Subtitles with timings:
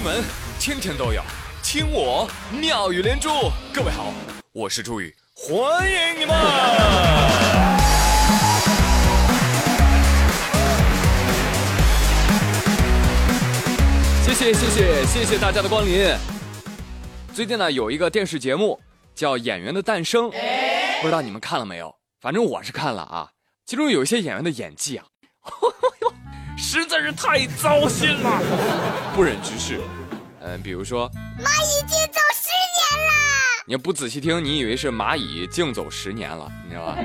[0.00, 0.24] 新闻
[0.58, 1.22] 天天都有，
[1.62, 2.26] 听我
[2.58, 3.28] 妙语连珠。
[3.70, 4.14] 各位好，
[4.50, 6.34] 我是朱宇，欢迎你们！
[14.24, 16.16] 谢谢谢谢谢谢大家的光临。
[17.34, 18.80] 最近呢，有一个电视节目
[19.14, 20.30] 叫《演员的诞生》，
[21.02, 21.94] 不知道你们看了没有？
[22.22, 23.28] 反正我是看了啊。
[23.66, 25.04] 其中有一些演员的演技啊，
[26.60, 28.40] 实在是太糟心了，
[29.14, 29.80] 不忍直视。
[30.42, 33.12] 嗯，比如说，蚂蚁竞走十年了。
[33.66, 36.98] 你要不仔细听，你以为是蚂蚁竞走十年了，你知道吧？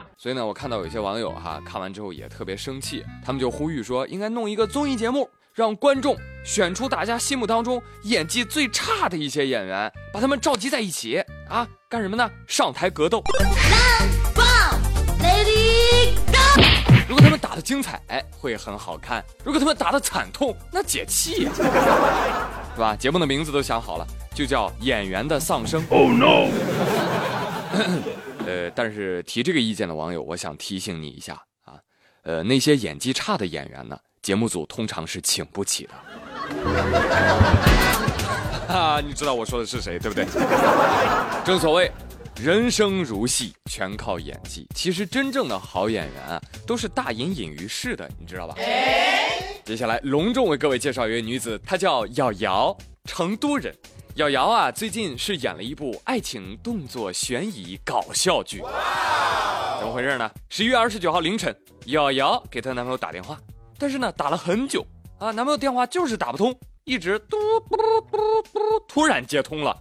[0.16, 12.30] 所以呢，我看到有些网友哈，看完之后也特别生气，他们就呼吁说，应该弄一个综艺节目，让观众选出大家心目当中演技最差的一些演员，把他们召集在一起啊，干什么呢？
[12.46, 13.22] 上台格斗。
[17.64, 18.00] 精彩，
[18.38, 21.62] 会很好看；如果他们打的惨痛，那解气呀，是
[22.78, 22.94] 吧？
[22.94, 25.82] 节目的名字都想好了，就叫《演员的丧生》。
[25.88, 26.50] Oh no！
[28.46, 31.32] 呃，但是提这个意见的网友，我想提醒你一下
[31.64, 31.80] 啊，
[32.22, 35.94] 呃，那些演技差的演员呢，节目组通常是请不起的。
[38.68, 40.26] 哈，你知道我说的是谁，对不对？
[41.44, 41.90] 正所谓。
[42.40, 44.66] 人生如戏，全靠演技。
[44.74, 48.56] 其实真正的好演员啊，都是大隐隐于市的，你知道吧？
[49.64, 53.74] 接下来隆重为各位介绍一位女子，她叫瑶瑶，成都人。
[54.16, 58.58] 瑶瑶啊，最近是演了一部爱情动作悬疑搞笑剧。
[59.78, 60.30] 怎么回事呢？
[60.50, 63.38] 十一月二十九号凌晨，瑶瑶给她男朋友打电话，
[63.78, 64.84] 但是呢，打了很久
[65.18, 66.54] 啊，男朋友电话就是打不通，
[66.84, 67.36] 一直嘟
[67.70, 67.76] 嘟
[68.10, 69.80] 嘟嘟，突然接通了。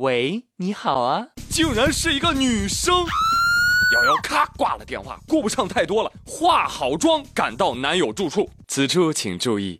[0.00, 1.26] 喂，你好啊！
[1.50, 8.48] 竟然是一个女生，瑶瑶咔挂了电话，顾不上太多了，化好妆赶到男友住处。
[8.66, 9.78] 此处请注意，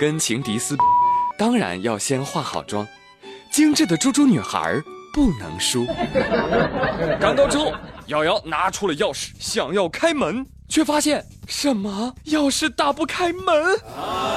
[0.00, 0.76] 跟情敌撕，
[1.38, 2.84] 当然要先化好妆。
[3.52, 4.74] 精致的猪猪女孩
[5.14, 5.86] 不能输。
[7.20, 7.72] 赶到之后，
[8.06, 12.14] 瑶瑶拿出了钥匙，想要开门，却发现什么？
[12.26, 13.74] 钥匙打不开门，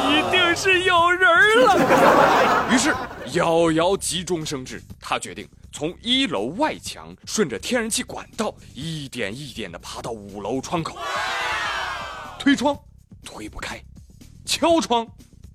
[0.10, 2.68] 一定是有人了。
[2.74, 2.94] 于是。
[3.34, 10.98] 瑶瑶急中生智，她决定从一楼外墙顺着天然气管道一点一点地爬到五楼窗口。
[12.38, 12.78] 推窗，
[13.24, 13.78] 推不开；
[14.46, 15.08] 敲窗，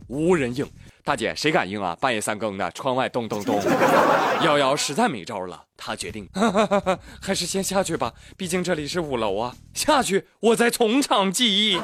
[0.09, 0.67] 无人应。
[1.09, 1.97] 大姐，谁敢应啊？
[2.03, 3.59] 半夜三更的，窗外咚咚咚。
[4.45, 6.29] 瑶瑶实在没招了，她决定
[7.19, 9.55] 还是先下去吧，毕竟这里是五楼啊。
[9.73, 11.81] 下去，我再从长计议。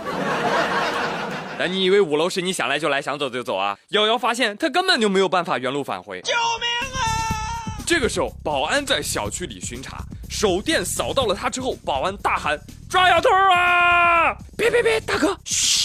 [1.58, 3.78] 但你以为五楼是你想来就来想走就走啊？
[3.92, 6.20] 瑶瑶发现她根本就没有办法原路返回。
[6.20, 7.80] 救命啊！
[7.86, 12.60] 这个时候，保安在小区里巡查，手电扫到了他之后，保安大喊
[12.90, 15.83] ：“抓小偷啊！”别别别，大哥，嘘嘘，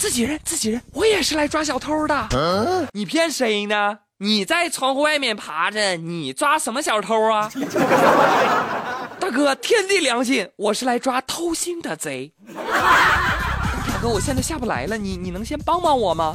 [0.00, 2.88] 自己人自己人，我也是来抓小偷的。
[2.94, 3.98] 你骗谁呢？
[4.16, 7.52] 你在窗户外面爬着，你抓什么小偷啊？
[9.20, 12.32] 大哥，天地良心，我是来抓偷心的贼。
[12.56, 16.34] 大哥，我现在下不来了，你你能先帮帮我吗？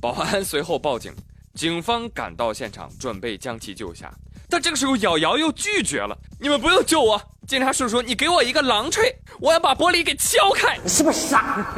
[0.00, 1.12] 保安随后报警，
[1.54, 4.10] 警方赶到现场，准备将其救下。
[4.48, 11.74] 但这个时候，瑶瑶又拒绝了：“你们不用救我，警察叔叔，你给我一个榔锤，我要把玻璃给敲开。”你是不是傻？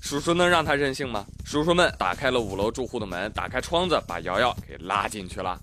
[0.00, 1.24] 叔叔能让他任性吗？
[1.44, 5.58] 叔叔们打开了五楼住户的门，打开窗子，把瑶瑶给拉进去了。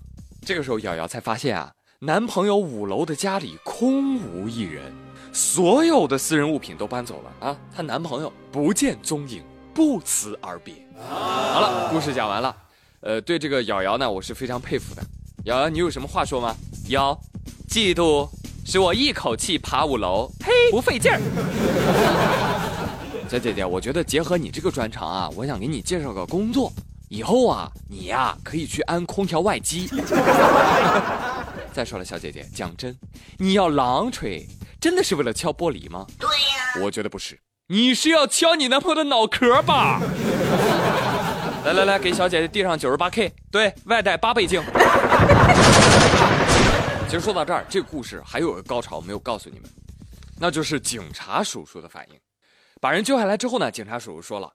[0.46, 4.92] 这个时候，瑶瑶才发现啊，男朋友五楼的家里空无一人。
[5.30, 7.56] 所有的私人物品都搬走了啊！
[7.74, 9.42] 她男朋友不见踪影，
[9.74, 10.74] 不辞而别。
[11.06, 12.56] 好了，故事讲完了。
[13.00, 15.02] 呃，对这个瑶瑶呢，我是非常佩服的。
[15.44, 16.56] 瑶瑶，你有什么话说吗？
[16.88, 17.16] 瑶，
[17.68, 18.28] 嫉妒
[18.64, 22.57] 使我一口气爬五楼，嘿，不费劲儿。
[23.28, 26.72] 小姐姐，我觉得结合你这个专长啊，我想给你介绍个工作。
[27.10, 29.86] 以后啊，你呀可以去安空调外机。
[31.70, 32.96] 再说了，小姐姐，讲真，
[33.36, 34.46] 你要狼锤。
[34.80, 36.06] 真的是为了敲玻璃吗？
[36.18, 40.00] 对呀，我觉得不是，你是要敲你男朋友的脑壳吧？
[41.66, 44.62] 来来来，给小姐姐递上九十八 K，对外带八倍镜。
[47.08, 49.68] 其实说到这儿，这个故事还有个高潮没有告诉你们，
[50.38, 52.16] 那就是警察叔叔的反应。
[52.80, 54.50] 把人救下来之后呢，警察叔叔说了，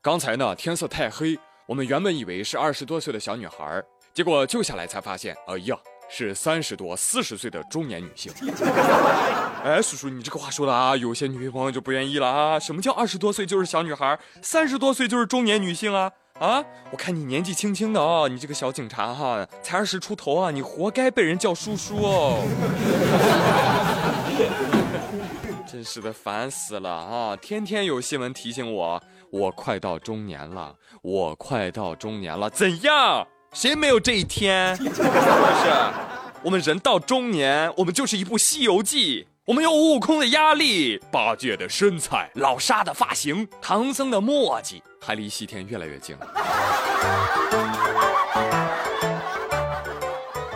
[0.00, 3.82] 刚才呢天色太黑，我们原本以为是二十多岁的小女孩，
[4.12, 5.76] 结果救下来才发现，哎呀。
[6.06, 8.30] 是三十多、四十岁的中年女性。
[9.64, 12.60] 哎，叔叔，你这个话说的啊，有些女朋友就不愿意了啊。
[12.60, 16.12] 什么叫二十多岁就是小女孩，三十多岁就是中年女性啊？
[16.38, 22.44] 啊，我看你年纪轻轻的啊，你这个小警察哈，才二十出头啊，你活该被人叫叔叔哦。
[25.84, 27.36] 是的，烦死了啊！
[27.36, 29.00] 天天有新闻提醒我，
[29.30, 33.26] 我快到中年了，我快到中年了，怎样？
[33.52, 34.74] 谁没有这一天？
[34.80, 35.02] 是不是？
[36.42, 39.22] 我们人到中年，我们就是一部《西游记》。
[39.44, 46.26] 我们有悟空的压力，八戒的身材，老沙的发型，唐僧的墨迹，还离西天越来越近了。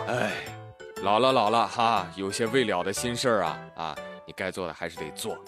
[0.07, 0.31] 哎，
[1.03, 3.95] 老了老了哈，有些未了的心事儿啊啊，
[4.29, 5.43] 你该做的还是得做。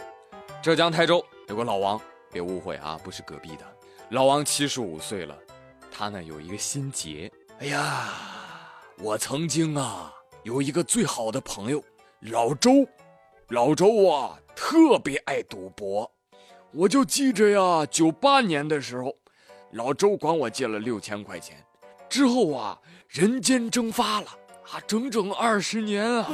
[0.59, 2.01] 浙江台州有个老王，
[2.31, 3.77] 别误会啊，不是隔壁的。
[4.09, 5.37] 老王七十五岁了，
[5.91, 7.31] 他呢有一个心结。
[7.59, 8.09] 哎呀，
[8.97, 10.11] 我曾经啊
[10.41, 11.83] 有一个最好的朋友，
[12.21, 12.71] 老周。
[13.49, 16.11] 老周啊，特别爱赌博，
[16.71, 17.85] 我就记着呀。
[17.85, 19.15] 九八年的时候，
[19.73, 21.63] 老周管我借了六千块钱，
[22.09, 22.79] 之后啊，
[23.09, 24.27] 人间蒸发了
[24.71, 26.27] 啊，整整二十年啊。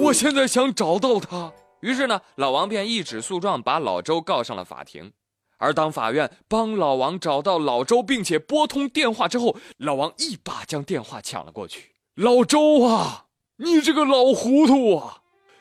[0.00, 5.12] 我现在想找到他，于是呢，老王便一纸诉状把老周告上了法庭。
[5.58, 11.90] 而当法院帮老王找到老周，并且拨通电话之后，老王一把将电话抢了过去。
[12.14, 13.26] 老周啊，
[13.58, 15.18] 你这个老糊涂啊！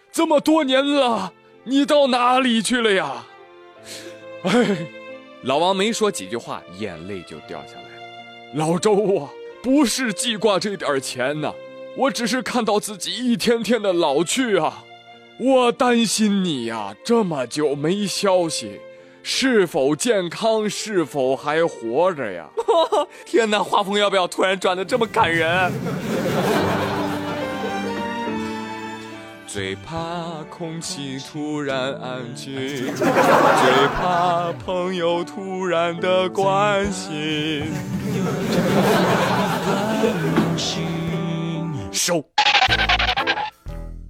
[0.09, 1.33] 这么多年了，
[1.65, 3.25] 你到哪里去了呀？
[4.44, 4.88] 哎，
[5.44, 8.53] 老王没说几句话，眼泪就掉下来。
[8.56, 9.30] 老周啊，
[9.62, 11.53] 不是记挂这点钱呐，
[11.99, 14.85] 我只是看到自己一天天的老去啊，
[15.37, 18.79] 我担心你呀，这么久没消息，
[19.21, 22.47] 是否健康，是否还活着呀？
[23.27, 25.73] 天哪，画风要不要突然转的这么感人？
[29.45, 33.03] 最怕空气突然安静，最
[33.99, 37.65] 怕朋友突然的关心。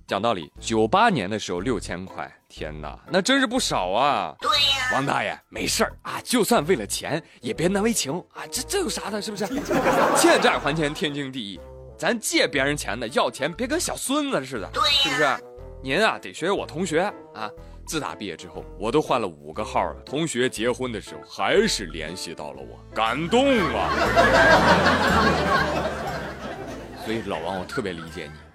[0.10, 4.34] 讲道理，九八年的时候六千块，天哪，那真是不少啊！
[4.40, 9.46] 对呀，王大爷，没事儿啊，就算为了钱，也别难为情啊，这这有啥的，是不是？
[10.18, 11.60] 欠债还钱，天经地义。
[11.96, 15.38] 咱借别人钱的要钱，别跟小孙子似的，是不是？
[15.84, 17.02] 您啊，得学学我同学
[17.36, 17.48] 啊。
[17.86, 20.02] 自打毕业之后，我都换了五个号了。
[20.04, 23.46] 同学结婚的时候，还是联系到了我，感动
[23.76, 23.92] 啊！
[27.06, 28.49] 所以老王，我特别理解你啊。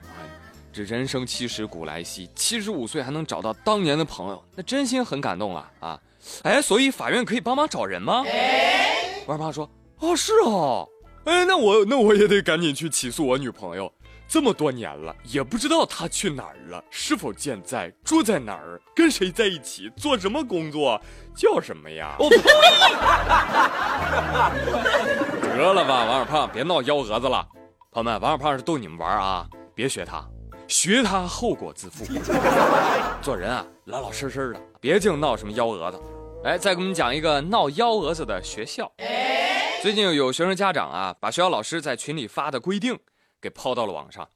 [0.75, 6.01] 这人生七十古来稀，七十五岁还能找到当年的朋友，那真心很感动啊啊！
[6.43, 8.25] 哎，所以法院可以帮忙找人吗？
[9.25, 10.89] 我二胖说：哦，是哦。
[11.27, 13.93] 哎，那我那我也得赶紧去起诉我女朋友。
[14.27, 21.01] 这么多年了，也不知道她去哪儿了，是否健在，住在哪儿，跟谁在一起，做什么工作，
[21.37, 22.17] 叫什么呀？
[22.19, 22.37] 我呸！
[25.57, 27.47] 得了吧，王二胖，别闹幺蛾子了。
[27.93, 30.27] 朋友们，王二胖是逗你们玩啊，别学他，
[30.69, 32.05] 学他后果自负。
[33.23, 36.01] 做人啊，老老实实的，别净闹什么幺蛾子。
[36.45, 38.91] 哎，再给我们讲一个闹幺蛾子的学校。
[39.83, 42.99] 最近有学生家长啊，把学校老师在群里发的规定
[43.41, 44.29] 给抛到了网上。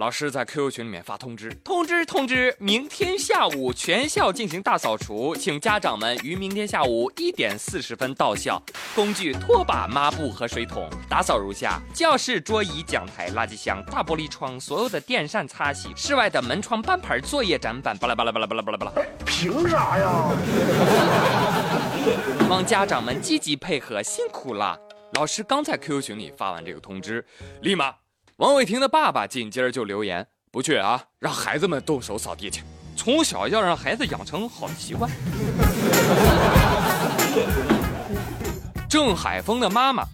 [0.00, 8.58] 老师在 QQ 群里面发通知：通知通知，明天下午全校进行大扫除，请家长们于明天下午一点四十分到校。
[8.94, 10.88] 工具：拖把、抹布和水桶。
[11.06, 15.90] 打扫如下：教室、桌椅、讲台、垃圾箱、大玻璃窗，所有的电扇擦洗。
[15.94, 17.94] 室外的门窗、班牌、作业展板。
[17.98, 18.92] 巴拉巴拉巴拉巴拉巴拉巴拉。
[19.26, 20.30] 凭啥呀？
[22.48, 24.78] 望家长们积极配合，辛苦了。
[25.14, 27.22] 老师刚在 QQ 群里发完这个通知，
[27.60, 27.92] 立马，
[28.40, 32.62] 王伟霆的爸爸紧接着就留言：不去啊，让孩子们动手扫地去。
[32.96, 35.10] 从小要让孩子养成好的习惯。
[38.88, 40.06] 郑海峰的妈妈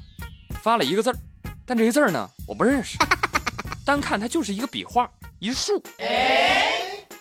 [0.61, 1.17] 发了一个字儿，
[1.65, 2.99] 但这个字儿呢，我不认识。
[3.85, 5.81] 单看它就是一个笔画，一竖。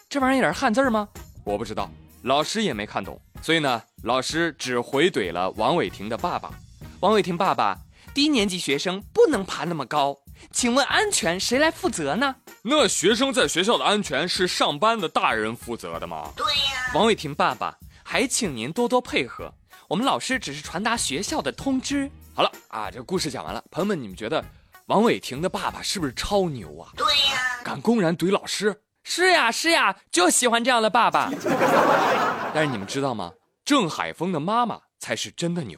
[0.09, 1.07] 这玩意儿也是汉字吗？
[1.43, 1.87] 我不知道，
[2.23, 6.49] 老师也没看懂，所以呢，老师只回怼了王伟霆的爸爸。
[7.01, 7.77] 王伟霆爸爸，
[8.11, 10.17] 低年级学生不能爬那么高，
[10.51, 12.35] 请问安全谁来负责呢？
[12.63, 16.31] 那学生在学校的安全是上班的大人负责的吗？
[16.35, 16.91] 对呀。
[16.93, 19.53] 王伟霆爸爸，还请您多多配合，
[19.87, 22.09] 我们老师只是传达学校的通知。
[22.33, 24.43] 好了啊，这个故事讲完了，朋友们，你们觉得
[24.87, 26.91] 王伟霆的爸爸是不是超牛啊？
[26.95, 28.81] 对呀，敢公然怼老师。
[29.03, 31.29] 是呀是呀，就喜欢这样的爸爸。
[32.53, 33.31] 但是你们知道吗？
[33.63, 35.77] 郑海峰的妈妈才是真的牛。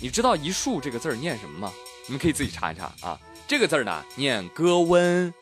[0.00, 1.72] 你知道“一树”这个字儿念什么吗？
[2.06, 3.18] 你们可以自己查一查啊。
[3.48, 5.32] 这个字呢念“歌温”。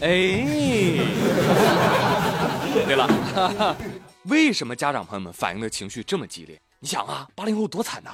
[0.00, 0.08] 哎，
[2.86, 3.76] 对了，
[4.24, 6.60] 为什么家长朋友们反应的情绪这么激烈？
[6.80, 8.10] 你想啊，八零后多惨呐！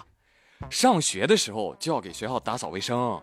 [0.68, 3.20] 上学的时候就要给学校打扫卫生，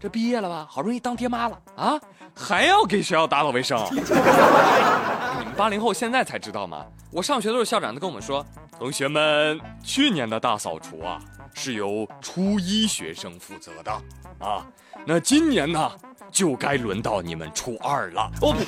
[0.00, 2.00] 这毕业了吧，好不容易当爹妈了啊，
[2.34, 3.78] 还要给学校打扫卫生。
[3.92, 6.86] 你们八零后现在才知道吗？
[7.10, 8.44] 我上学的时候，校长都跟我们说，
[8.78, 11.20] 同学们，去年的大扫除啊，
[11.52, 13.92] 是由初一学生负责的
[14.38, 14.66] 啊，
[15.04, 15.92] 那今年呢，
[16.30, 18.30] 就该轮到你们初二了。
[18.40, 18.64] 我呸！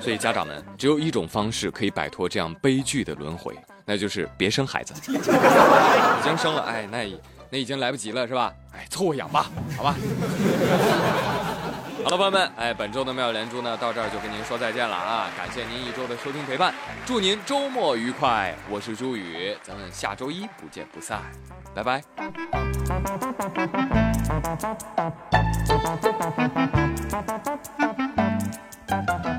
[0.00, 4.94] 所以家长们只有一种方式可以摆脱这样悲剧的轮回，那就是别生孩子。
[5.12, 5.12] 已
[6.24, 7.16] 经生了，哎，那也
[7.50, 8.52] 那已经来不及了，是吧？
[8.72, 9.94] 哎，凑合养吧，好吧。
[12.02, 15.28] 好了，朋友们，哎，本周的妙连珠呢，到这儿就跟您说再见了啊！
[15.36, 16.72] 感谢您一周的收听陪伴，
[17.04, 18.54] 祝您周末愉快。
[18.70, 21.20] 我是朱宇，咱们下周一不见不散，
[21.74, 22.02] 拜拜。